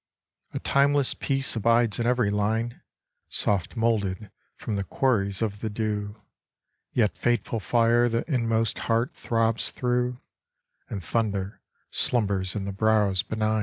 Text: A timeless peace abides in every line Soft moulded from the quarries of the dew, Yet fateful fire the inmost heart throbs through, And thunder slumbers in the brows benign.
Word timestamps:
A 0.55 0.57
timeless 0.57 1.13
peace 1.13 1.55
abides 1.55 1.99
in 1.99 2.07
every 2.07 2.31
line 2.31 2.81
Soft 3.29 3.75
moulded 3.75 4.31
from 4.55 4.75
the 4.75 4.83
quarries 4.83 5.43
of 5.43 5.59
the 5.59 5.69
dew, 5.69 6.19
Yet 6.91 7.15
fateful 7.15 7.59
fire 7.59 8.09
the 8.09 8.25
inmost 8.27 8.79
heart 8.89 9.13
throbs 9.13 9.69
through, 9.69 10.19
And 10.89 11.03
thunder 11.03 11.61
slumbers 11.91 12.55
in 12.55 12.65
the 12.65 12.71
brows 12.73 13.21
benign. 13.21 13.59